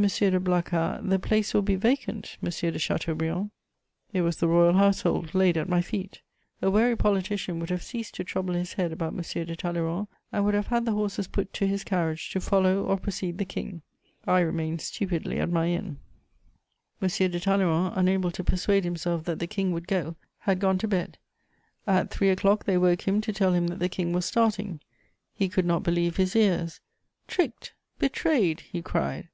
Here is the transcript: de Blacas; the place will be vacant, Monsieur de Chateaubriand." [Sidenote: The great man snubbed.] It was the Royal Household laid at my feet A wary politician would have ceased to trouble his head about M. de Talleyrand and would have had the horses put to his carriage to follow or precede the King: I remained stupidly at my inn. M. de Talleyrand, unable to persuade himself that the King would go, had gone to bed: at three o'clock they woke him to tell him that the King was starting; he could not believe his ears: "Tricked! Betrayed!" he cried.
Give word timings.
de 0.00 0.38
Blacas; 0.38 1.00
the 1.10 1.18
place 1.18 1.52
will 1.52 1.60
be 1.62 1.74
vacant, 1.74 2.36
Monsieur 2.40 2.70
de 2.70 2.78
Chateaubriand." 2.78 3.50
[Sidenote: 4.12 4.12
The 4.12 4.12
great 4.12 4.12
man 4.12 4.12
snubbed.] 4.12 4.16
It 4.16 4.22
was 4.28 4.36
the 4.36 4.46
Royal 4.46 4.72
Household 4.74 5.34
laid 5.34 5.56
at 5.56 5.68
my 5.68 5.80
feet 5.80 6.22
A 6.62 6.70
wary 6.70 6.94
politician 6.94 7.58
would 7.58 7.70
have 7.70 7.82
ceased 7.82 8.14
to 8.14 8.22
trouble 8.22 8.54
his 8.54 8.74
head 8.74 8.92
about 8.92 9.14
M. 9.14 9.44
de 9.44 9.56
Talleyrand 9.56 10.06
and 10.30 10.44
would 10.44 10.54
have 10.54 10.68
had 10.68 10.84
the 10.84 10.92
horses 10.92 11.26
put 11.26 11.52
to 11.54 11.66
his 11.66 11.82
carriage 11.82 12.30
to 12.30 12.40
follow 12.40 12.84
or 12.84 12.96
precede 12.96 13.38
the 13.38 13.44
King: 13.44 13.82
I 14.24 14.38
remained 14.38 14.80
stupidly 14.82 15.40
at 15.40 15.50
my 15.50 15.66
inn. 15.66 15.98
M. 17.02 17.08
de 17.08 17.40
Talleyrand, 17.40 17.94
unable 17.96 18.30
to 18.30 18.44
persuade 18.44 18.84
himself 18.84 19.24
that 19.24 19.40
the 19.40 19.48
King 19.48 19.72
would 19.72 19.88
go, 19.88 20.14
had 20.42 20.60
gone 20.60 20.78
to 20.78 20.86
bed: 20.86 21.18
at 21.88 22.12
three 22.12 22.30
o'clock 22.30 22.66
they 22.66 22.78
woke 22.78 23.08
him 23.08 23.20
to 23.22 23.32
tell 23.32 23.52
him 23.52 23.66
that 23.66 23.80
the 23.80 23.88
King 23.88 24.12
was 24.12 24.24
starting; 24.26 24.78
he 25.34 25.48
could 25.48 25.66
not 25.66 25.82
believe 25.82 26.18
his 26.18 26.36
ears: 26.36 26.78
"Tricked! 27.26 27.72
Betrayed!" 27.98 28.60
he 28.60 28.80
cried. 28.80 29.26